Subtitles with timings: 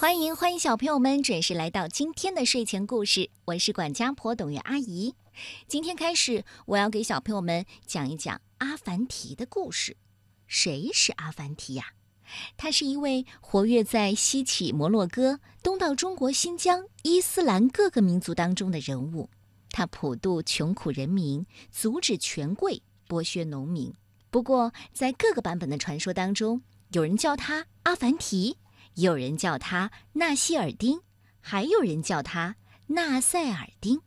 [0.00, 5.14] 欢迎欢迎小朋友们准时来到今天的睡前故事，我是管家婆董月阿姨。
[5.68, 9.98] 今天开始，我要给小朋友们讲一讲阿凡提的故事。
[10.46, 11.84] 谁是阿凡提呀？
[12.56, 19.28] 他是一位活跃在西起摩洛哥、东到中国新疆、伊斯兰各个民族当中的人物。
[19.70, 23.92] 他普渡穷苦人民，阻止权贵剥削农民。
[24.30, 26.62] 不过，在各个版本的传说当中，
[26.92, 28.56] 有人叫他阿凡提。
[28.94, 31.00] 有人叫他纳希尔丁，
[31.40, 32.56] 还有人叫他
[32.88, 34.00] 纳赛尔丁。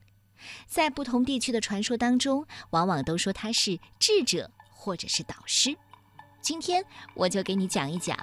[0.67, 5.75] 在不同地区的传说当中，往往都说他是智者或者是导师。
[6.41, 6.83] 今天
[7.15, 8.17] 我就给你讲一讲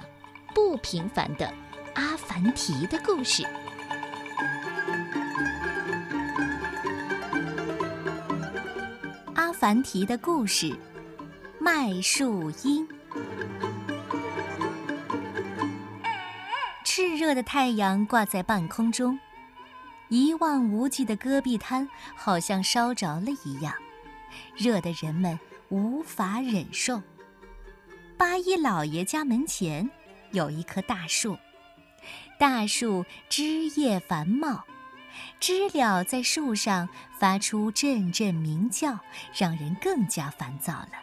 [0.53, 1.51] 不平凡的
[1.95, 3.43] 阿凡提的故事。
[9.33, 10.77] 阿凡提的故事，
[11.59, 12.87] 麦树英。
[17.21, 19.19] 热的太阳挂在半空中，
[20.09, 23.75] 一望无际的戈壁滩好像烧着了一样，
[24.57, 26.99] 热得人们无法忍受。
[28.17, 29.87] 八一老爷家门前
[30.31, 31.37] 有一棵大树，
[32.39, 34.63] 大树枝叶繁茂，
[35.39, 38.97] 知了在树上发出阵阵鸣叫，
[39.37, 40.93] 让人更加烦躁了。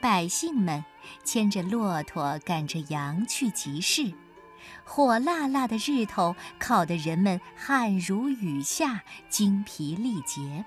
[0.00, 0.82] 百姓们
[1.22, 4.10] 牵着骆驼，赶着羊去集市。
[4.84, 10.64] 火辣辣的日头烤得人们汗如雨下、精疲力竭，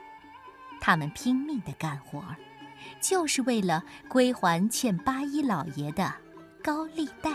[0.79, 2.23] 他们拼命地干活，
[2.99, 6.13] 就是为了归还欠八一老爷的
[6.63, 7.31] 高利贷。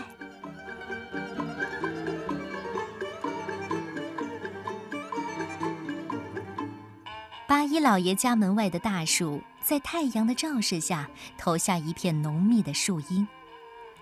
[7.47, 13.27] 八一老爷家门外的大树，在太阳的照射下，投下一片浓密的树荫。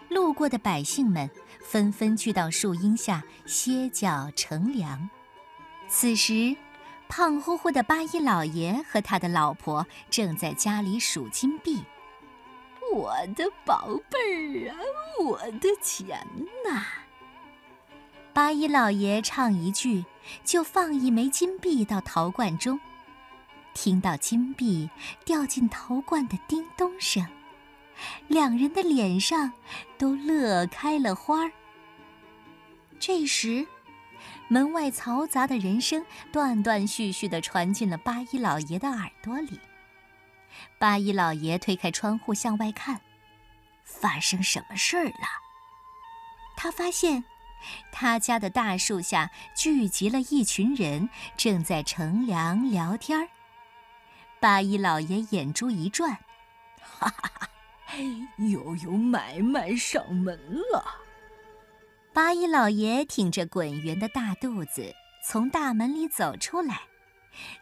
[0.07, 5.09] 路过的百姓们纷纷去到树荫下歇脚乘凉。
[5.88, 6.55] 此时，
[7.07, 11.83] 胖乎乎的八一老爷和他的老婆正在家里数金币。
[12.93, 14.77] 我的宝贝儿啊，
[15.23, 16.25] 我的钱
[16.65, 16.83] 呐！
[18.33, 20.05] 八一老爷唱一句，
[20.43, 22.80] 就放一枚金币到陶罐中。
[23.73, 24.89] 听到金币
[25.25, 27.25] 掉进陶罐的叮咚声。
[28.27, 29.52] 两人的脸上
[29.98, 31.52] 都乐开了花儿。
[32.99, 33.65] 这时，
[34.48, 39.60] 门外嘈杂的人声断断续续地传进了八一老爷的耳朵里。
[40.77, 42.99] 八一老爷推开窗户向外看，
[43.83, 45.27] 发生什么事儿了？
[46.58, 47.23] 他发现，
[47.92, 53.30] 他家的大树下聚集了一群人，正在乘凉聊天儿。
[54.39, 56.17] 八一老爷眼珠一转，
[56.81, 57.48] 哈哈哈。
[58.37, 60.37] 又有买卖上门
[60.71, 60.83] 了。
[62.14, 64.93] 八一老爷挺着滚圆的大肚子
[65.23, 66.82] 从大门里走出来，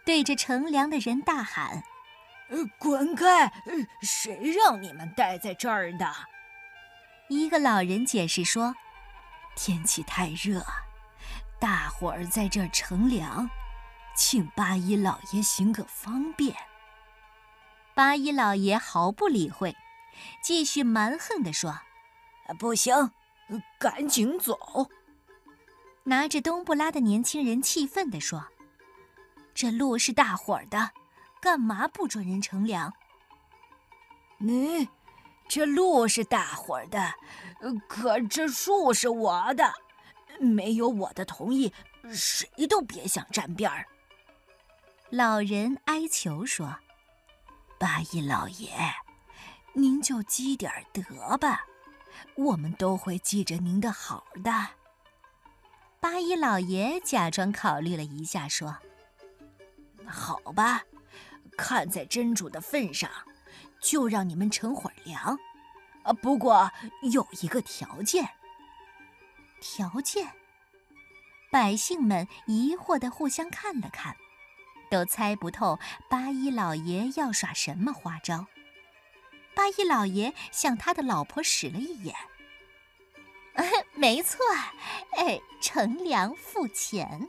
[0.05, 1.83] 对着乘凉的人大喊
[2.49, 3.51] ：“呃，滚开！
[4.01, 6.11] 谁让你们待在这儿的？”
[7.29, 8.73] 一个老人解释说
[9.55, 10.65] ：“天气太热，
[11.59, 13.49] 大伙儿在这儿乘凉，
[14.15, 16.55] 请八一老爷行个方便。”
[17.93, 19.75] 八一老爷毫不理会。
[20.41, 21.79] 继续蛮横地说
[22.59, 23.11] ：“不行，
[23.79, 24.57] 赶紧走！”
[26.03, 28.47] 拿着冬不拉的年轻人气愤地说
[29.53, 30.91] ：“这路是大伙儿的，
[31.41, 32.93] 干嘛不准人乘凉
[34.39, 34.87] ？”“你，
[35.49, 37.13] 这路是大伙儿的，
[37.87, 39.73] 可这树是我的，
[40.39, 41.73] 没有我的同意，
[42.11, 43.85] 谁都别想沾边儿。”
[45.09, 46.77] 老人哀求说
[47.79, 48.71] ：“八一老爷。”
[49.77, 51.67] 您就积点德吧，
[52.33, 54.51] 我们都会记着您的好的。
[55.99, 58.75] 八一老爷假装考虑了一下，说
[60.09, 60.81] ：“好吧，
[61.55, 63.07] 看在真主的份上，
[63.79, 65.37] 就让你们乘会儿凉。
[66.01, 66.71] 啊，不过
[67.11, 68.27] 有一个条件。”
[69.61, 70.31] 条件？
[71.51, 74.17] 百姓们疑惑的互相看了看，
[74.89, 75.77] 都猜不透
[76.09, 78.47] 八一老爷要耍什么花招。
[79.57, 82.15] 八一老爷向他的老婆使了一眼。
[83.95, 84.37] 没错，
[85.17, 87.27] 哎，乘凉付钱。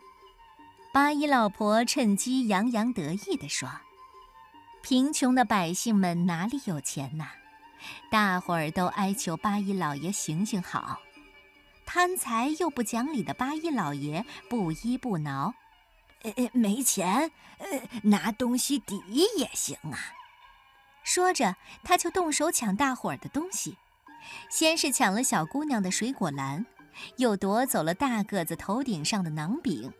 [0.93, 3.71] 八一老婆趁机洋洋得意地说
[4.83, 7.29] ：“贫穷的百姓们哪里有钱呐？
[8.11, 11.01] 大伙儿都哀求八一老爷行行好。
[11.87, 15.55] 贪财又不讲理的八一老爷不依不挠，
[16.23, 19.03] 呃，没钱，呃，拿东西抵
[19.39, 20.13] 也行啊。”
[21.09, 23.79] 说着，他就动手抢大伙儿的东西。
[24.51, 26.67] 先是抢了小姑娘的水果篮，
[27.17, 29.91] 又夺走了大个子头顶上的馕饼。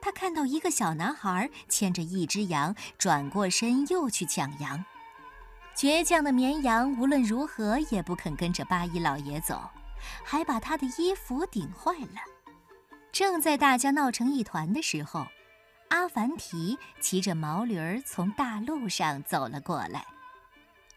[0.00, 4.84] 他看到一个小男孩牵着一只羊，转过身又去抢羊。
[5.76, 9.70] 倔强的绵羊无论如何也不肯跟着八一老爷走，
[10.24, 12.20] 还把他的衣服顶坏了。
[13.12, 15.24] 正在大家闹成一团的时候，
[15.90, 20.04] 阿凡提骑着毛驴儿从大路上走了过来。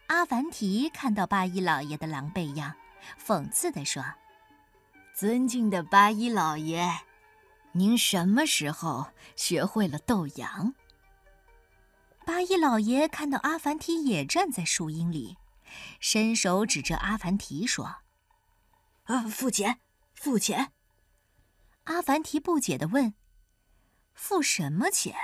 [0.06, 2.74] 阿凡提看到八一老爷的狼狈样，
[3.18, 4.04] 讽刺地说
[5.14, 6.88] ：“尊敬的八一老爷，
[7.72, 10.74] 您什么时候学会了斗羊？”
[12.24, 15.38] 八一老爷看到阿凡提也站在树荫里，
[16.00, 17.96] 伸手指着阿凡提说
[19.06, 19.80] ：“啊，付钱，
[20.14, 20.72] 付钱！”
[21.84, 23.14] 阿凡提不解地问
[24.14, 25.14] ：“付什么钱？”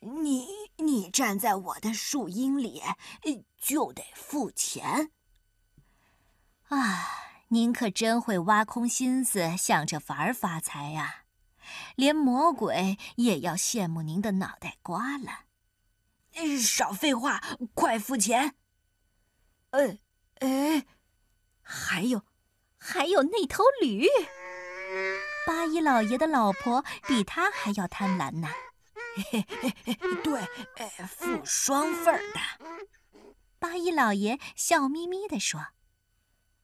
[0.00, 0.46] 你
[0.78, 2.82] 你站在我的树荫里，
[3.60, 5.10] 就得付钱。
[6.68, 7.08] 啊，
[7.48, 11.24] 您可真会挖空心思想着法儿发财呀！
[11.96, 15.44] 连魔鬼也要羡慕您的脑袋瓜了。
[16.58, 17.42] 少废话，
[17.74, 18.54] 快付钱！
[19.70, 19.98] 呃，
[20.40, 20.86] 哎，
[21.62, 22.22] 还有，
[22.78, 24.06] 还有那头驴。
[25.46, 28.48] 八一老爷的老婆比他还要贪婪呢。
[30.22, 30.48] 对，
[31.06, 32.40] 付双份的。
[33.58, 35.68] 八一老爷笑眯眯地说：“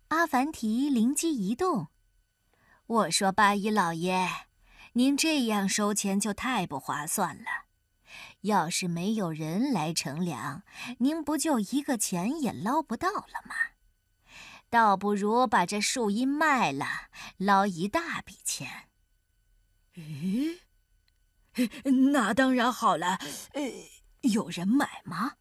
[0.09, 1.89] 阿凡提灵机一动，
[2.87, 4.29] 我说八一老爷，
[4.93, 7.65] 您这样收钱就太不划算了。
[8.43, 10.63] 要是没有人来乘凉，
[10.99, 13.55] 您不就一个钱也捞不到了吗？
[14.71, 17.09] 倒不如把这树荫卖了，
[17.39, 18.89] 捞一大笔钱。”
[19.97, 20.59] 咦？
[22.11, 23.19] 那当然好了，
[23.53, 23.63] 呃，
[24.23, 25.35] 有人买吗？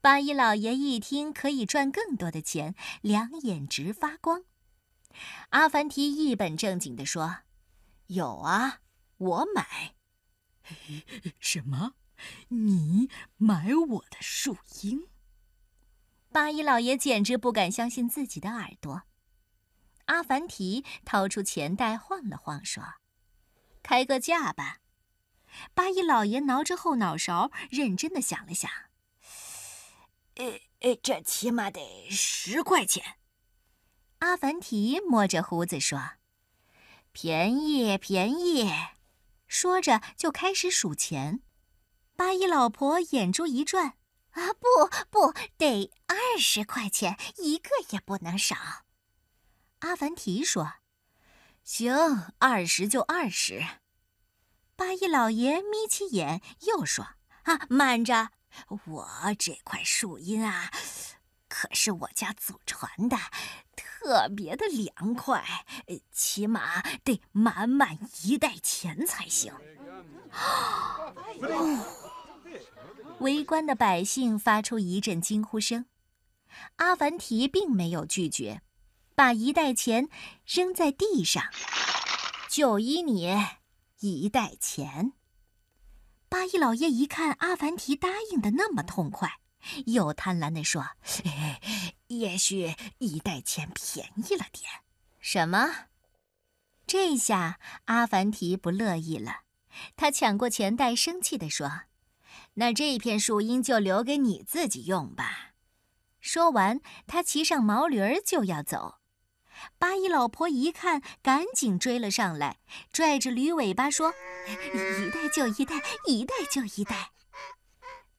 [0.00, 4.44] 八一老爷一听可以赚更多的钱，两眼直发光。
[5.50, 7.38] 阿凡提一本正经地说
[8.08, 8.80] ：“有啊，
[9.16, 9.94] 我买。”
[11.38, 11.94] 什么？
[12.48, 15.08] 你买我的树荫？
[16.32, 19.02] 八一老爷简直不敢相信自己的耳朵。
[20.06, 22.82] 阿凡提掏出钱袋晃了晃，说
[23.82, 24.80] ：“开个价吧。”
[25.74, 28.70] 八一老爷挠着后脑勺，认真的想了想。
[30.34, 33.16] 呃呃，这起码得十块钱。
[34.18, 36.12] 阿凡提摸着胡子说
[37.12, 38.70] ：“便宜，便宜。”
[39.46, 41.40] 说着就开始数钱。
[42.16, 43.96] 八一老婆眼珠一转
[44.32, 44.66] ：“啊，不
[45.10, 48.56] 不，得二十块钱，一个也不能少。”
[49.80, 50.74] 阿凡提说
[51.62, 51.94] ：“行，
[52.38, 53.64] 二十就二十。”
[54.76, 57.06] 八一老爷眯起眼，又说
[57.44, 58.30] ：“啊，慢着，
[58.86, 60.70] 我这块树荫啊，
[61.48, 63.16] 可是我家祖传的，
[63.76, 65.64] 特别的凉快，
[66.10, 69.54] 起码得满满一袋钱才行。”
[73.20, 75.86] 围观的百姓发出一阵惊呼声。
[76.76, 78.60] 阿凡提并没有拒绝，
[79.14, 80.08] 把一袋钱
[80.44, 81.44] 扔在地上，
[82.48, 83.32] 就依你。
[84.12, 85.14] 一袋钱。
[86.28, 89.38] 八一老爷一看阿凡提答应的那么痛快，
[89.86, 90.90] 又贪婪地说
[92.08, 94.70] ：“也许一袋钱便宜了点。”
[95.20, 95.86] 什么？
[96.86, 99.44] 这下阿凡提不乐意了，
[99.96, 101.84] 他抢过钱袋，生气地说
[102.54, 105.54] ：“那这片树荫就留给你自己用吧。”
[106.20, 108.98] 说完，他骑上毛驴儿就要走。
[109.78, 112.58] 八一老婆一看，赶紧追了上来，
[112.92, 114.12] 拽着驴尾巴说
[114.48, 117.10] ：“一袋就一袋，一袋就一袋。”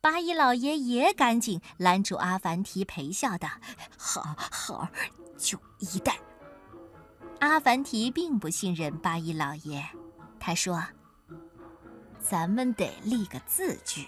[0.02, 3.50] 八一老爷也赶紧拦住阿凡提，陪笑道
[3.98, 4.88] ：“好好，
[5.38, 6.18] 就一袋。”
[7.42, 9.84] 阿凡提并不信任八一老爷，
[10.40, 10.84] 他说
[12.22, 14.08] ：“咱们得立个字据。”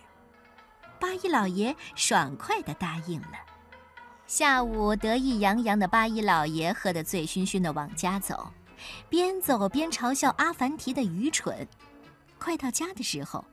[0.99, 3.37] 八一老爷爽快地答应了。
[4.27, 8.51] 下午，得意洋洋的八一老爷喝得醉醺醺的往家走，
[9.07, 11.65] 边走边嘲笑阿凡提的愚蠢。
[12.37, 13.45] 快到家的时候，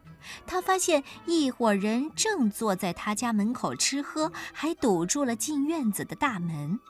[0.44, 6.80] 他发现一伙人正坐在他家门口吃喝，还堵住了进院子的大门。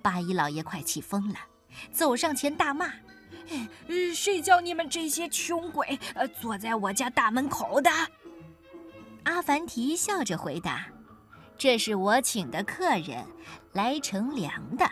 [0.00, 1.34] 八一老爷快气疯了，
[1.90, 2.92] 走上前大骂
[4.14, 7.90] ：“谁叫你们这些穷鬼，呃，坐在我家大门口的？”
[9.24, 10.86] 阿凡提笑着回答。
[11.62, 13.24] 这是我请的客人，
[13.72, 14.84] 来乘凉的。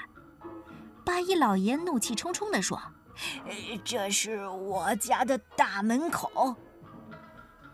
[1.05, 2.81] 八一老爷怒气冲冲地说
[3.85, 6.55] ：“这是我家的大门口，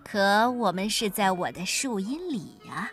[0.03, 2.91] 可我们是在我的树荫里呀。”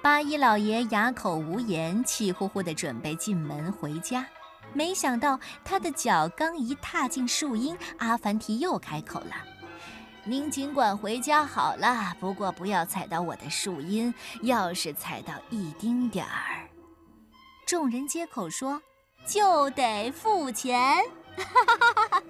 [0.00, 4.24] 八一老爷哑口无言，气呼呼地准备进门回家。
[4.72, 9.34] 没想到他的脚刚一踏进树荫，阿凡提又开口了
[10.24, 16.68] ：“您尽管回家好了，不过不要踩到我的树荫，要是踩到一丁点儿，
[17.66, 18.80] 众人接口说，
[19.26, 21.04] 就得付钱。”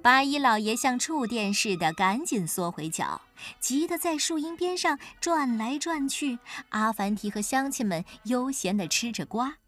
[0.00, 3.20] 八一老爷像触电似的，赶紧缩回脚，
[3.60, 6.38] 急得在树荫边上转来转去。
[6.70, 9.58] 阿凡提和乡亲们悠闲地吃着瓜。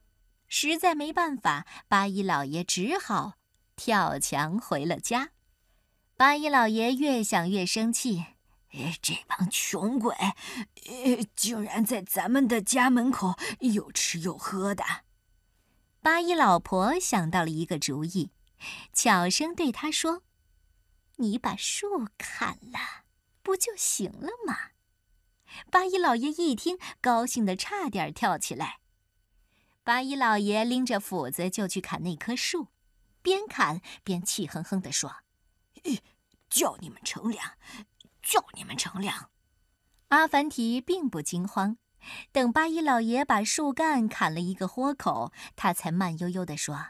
[0.49, 3.35] 实在没办法，八一老爷只好
[3.76, 5.28] 跳墙回了家。
[6.23, 8.25] 八一老爷越想越生气，
[9.02, 10.14] 这帮穷鬼，
[11.35, 14.85] 竟然在咱们的家门口有吃有喝的。
[16.00, 18.31] 八一老婆想到了一个主意，
[18.93, 20.23] 悄声对他说
[21.19, 23.02] ：“你把树砍了，
[23.43, 24.57] 不就行了吗？”
[25.73, 28.79] 八一老爷一听，高兴得差点跳起来。
[29.83, 32.69] 八一老爷拎着斧子就去砍那棵树，
[33.23, 35.17] 边砍边气哼哼地说
[36.52, 37.52] ：“叫你们乘凉，
[38.23, 39.30] 叫你们乘凉。”
[40.09, 41.78] 阿凡提并不惊慌，
[42.30, 46.88] 等八一老爷把树干砍了一个豁口，他才慢悠悠地说：“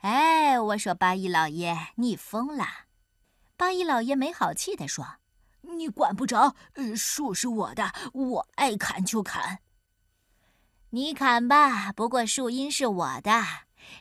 [0.00, 2.66] 哎，我说八一老爷，你疯了！”
[3.58, 5.16] 八一老爷没好气地说
[5.76, 6.56] ：“你管不着，
[6.96, 9.58] 树是我的，我爱砍就砍。”
[10.90, 13.44] 你砍吧，不过树荫是我的，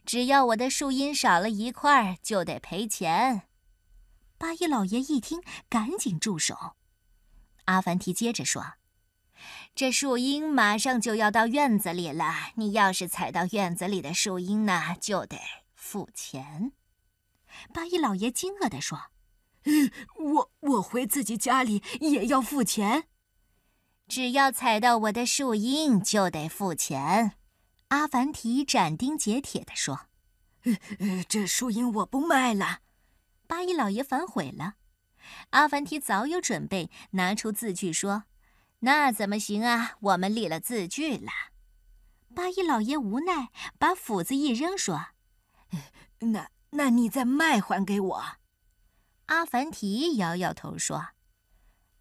[0.05, 3.49] 只要我的树荫少了一块，就得赔钱。
[4.37, 6.75] 八一老爷一听，赶紧住手。
[7.65, 8.73] 阿凡提接着说
[9.73, 15.39] ：“这树荫马上就要到院子里了，你要是踩到院子里的树荫呢，就得
[15.73, 16.73] 付钱。”
[17.73, 18.99] 八一老爷惊愕地说
[20.19, 23.07] ：“我我回自己家里也要付钱？”
[24.07, 27.33] 只要踩到我的树荫，就得付钱。
[27.87, 30.07] 阿凡提斩钉截铁地说
[31.27, 32.81] ：“这树荫我不卖了。”
[33.47, 34.75] 八一老爷反悔了。
[35.51, 38.25] 阿凡提早有准备，拿出字据说
[38.79, 39.95] ：“那怎么行啊？
[40.01, 41.31] 我们立了字据了。”
[42.35, 45.07] 八一老爷无奈，把斧子一扔，说
[46.19, 48.23] ：“那那你再卖还给我。”
[49.27, 51.09] 阿凡提摇摇头说。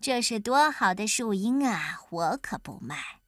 [0.01, 2.01] 这是多好的树荫啊！
[2.11, 3.23] 我可不卖。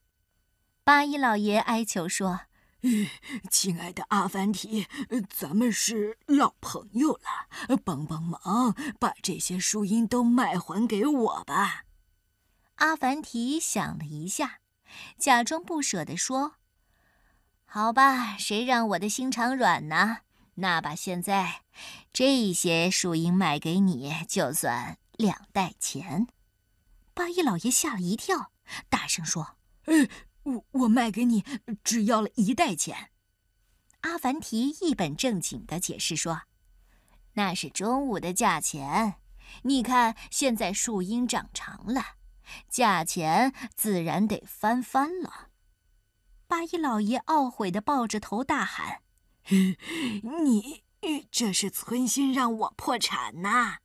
[0.83, 2.41] 八一老爷哀求说
[3.49, 4.87] ：“亲爱的阿凡提，
[5.29, 11.83] 咱们是老朋友了，帮帮忙，把这些树荫都卖还给我吧。”
[12.75, 14.59] 阿凡提想了一下，
[15.17, 16.53] 假装不舍地说
[17.65, 20.19] ：“好吧，谁让我的心肠软呢？
[20.55, 21.61] 那把现在
[22.13, 26.27] 这些树荫卖给你，就算两袋钱。”
[27.13, 28.51] 八一老爷吓了一跳，
[28.89, 30.07] 大声说：“呃，
[30.47, 31.43] 我我卖给你，
[31.83, 33.11] 只要了一袋钱。”
[34.01, 36.43] 阿凡提一本正经的解释说
[37.33, 39.15] ：“那是中午的价钱，
[39.63, 42.15] 你看现在树荫长长了，
[42.69, 45.49] 价钱自然得翻番了。”
[46.47, 49.01] 八一老爷懊悔的抱着头大喊
[50.43, 50.83] ：“你
[51.29, 53.79] 这是存心让我破产呐！”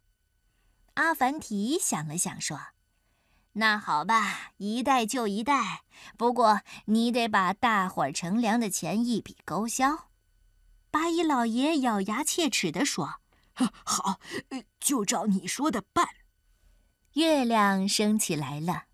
[0.94, 2.60] 阿凡提想了想说。
[3.54, 5.82] 那好吧，一代就一代。
[6.16, 10.08] 不过你得把大伙儿乘凉的钱一笔勾销。”
[10.90, 13.20] 八一老爷咬牙切齿地说。
[13.84, 14.18] “好，
[14.80, 16.08] 就照你说的办。”
[17.14, 18.84] 月亮升起来了，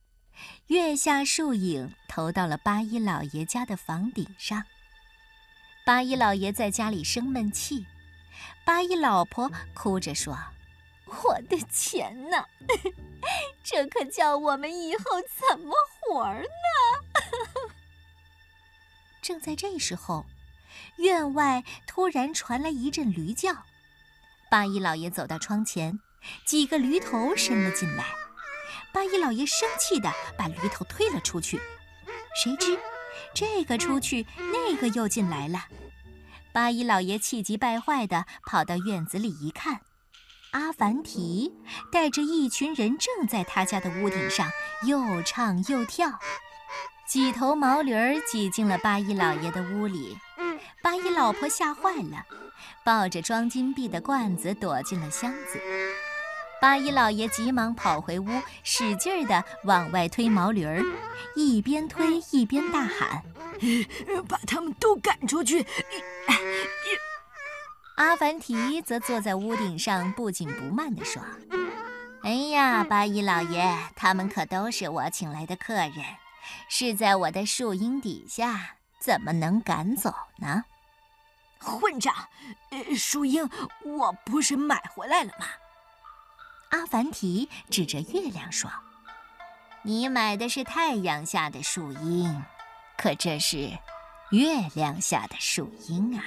[0.66, 4.64] 月下树影投到了八一老爷家的房顶上。
[5.86, 7.86] 八一老爷在家里生闷气，
[8.64, 10.36] 八一老婆哭着说。
[11.08, 12.44] 我的钱呢？
[13.64, 16.44] 这可叫我们以后怎么活呢？
[19.20, 20.24] 正在这时候，
[20.96, 23.64] 院外突然传来一阵驴叫。
[24.50, 26.00] 八一老爷走到窗前，
[26.46, 28.04] 几个驴头伸了进来。
[28.92, 31.60] 八一老爷生气的把驴头推了出去。
[32.42, 32.78] 谁知
[33.34, 35.66] 这个出去，那个又进来了。
[36.52, 39.82] 八一老爷气急败坏的跑到院子里一看。
[40.52, 41.52] 阿凡提
[41.92, 44.50] 带着一群人正在他家的屋顶上
[44.86, 46.18] 又唱又跳，
[47.06, 50.16] 几头毛驴儿挤进了八一老爷的屋里，
[50.82, 52.24] 八一老婆吓坏了，
[52.84, 55.60] 抱着装金币的罐子躲进了箱子。
[56.60, 58.26] 八一老爷急忙跑回屋，
[58.64, 60.82] 使劲地往外推毛驴儿，
[61.36, 63.22] 一边推一边大喊
[64.26, 65.64] ：“把他们都赶出去！”
[67.98, 71.20] 阿凡提则坐在屋顶上，不紧不慢地说
[72.22, 75.94] ：“哎呀，八一老爷，他们可都是我请来的客人，
[76.68, 80.62] 是在我的树荫底下，怎么能赶走呢？”
[81.58, 82.14] 混账！
[82.70, 83.50] 呃，树荫，
[83.84, 85.46] 我不是买回来了吗？
[86.70, 88.70] 阿凡提指着月亮说
[89.82, 92.44] ：“你买的是太阳下的树荫，
[92.96, 93.76] 可这是
[94.30, 96.22] 月亮下的树荫啊！”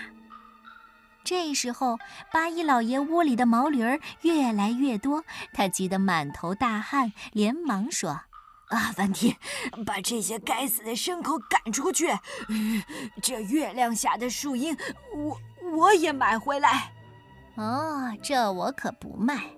[1.23, 1.97] 这时候，
[2.31, 5.23] 八一老爷窝里的毛驴儿越来越多，
[5.53, 8.21] 他急得满头大汗，连忙说
[8.69, 9.37] ：“阿凡提，
[9.85, 12.07] 把这些该死的牲口赶出去！
[13.21, 14.75] 这月亮下的树荫，
[15.13, 15.39] 我
[15.73, 16.91] 我也买回来。
[17.55, 19.51] ”“哦，这我可不卖。”“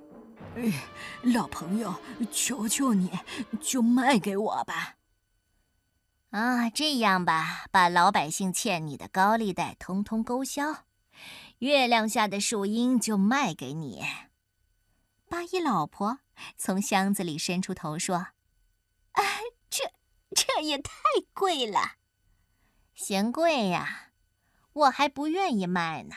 [1.23, 1.95] 老朋友，
[2.31, 3.09] 求求你，
[3.61, 4.95] 就卖给我吧。
[6.31, 10.83] ”“啊，这样吧，把老百姓欠你的高利贷通通勾销。”
[11.63, 14.03] 月亮下的树荫就卖给你。
[15.29, 16.19] 八一老婆
[16.57, 18.17] 从箱子里伸出头说
[19.15, 19.23] ：“啊，
[19.69, 19.85] 这
[20.35, 20.91] 这也太
[21.33, 21.79] 贵了，
[22.93, 24.09] 嫌贵呀？
[24.73, 26.15] 我还不愿意卖呢。”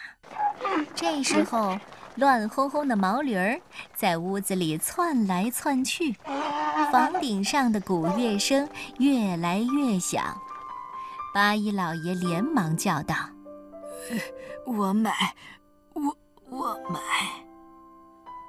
[0.96, 1.78] 这时候，
[2.16, 3.60] 乱哄哄的毛驴儿
[3.94, 6.12] 在屋子里窜来窜去，
[6.90, 10.36] 房顶上的鼓乐声越来越响。
[11.32, 13.14] 八一老爷连忙叫道。
[14.66, 15.12] 我买，
[15.94, 16.16] 我
[16.50, 17.00] 我买。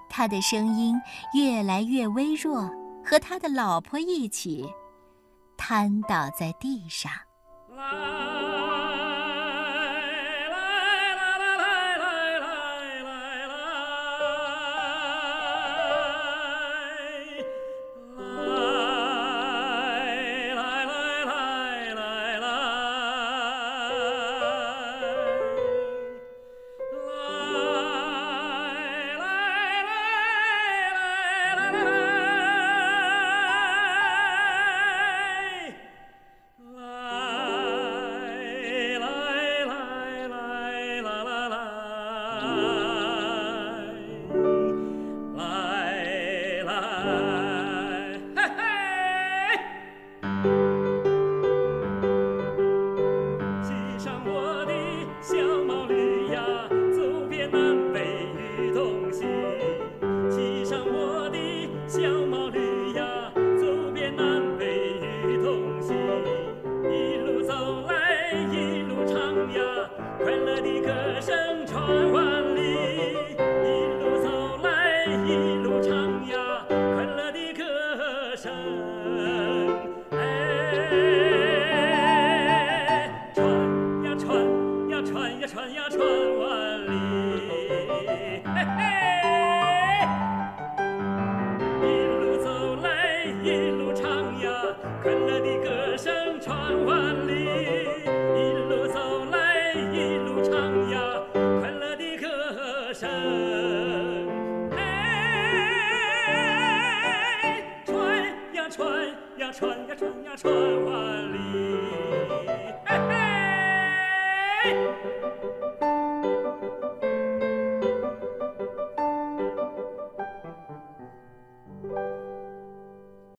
[0.10, 1.00] 他的声音
[1.34, 2.70] 越来越微弱，
[3.06, 4.68] 和他的老婆一起
[5.56, 7.12] 瘫倒在地上。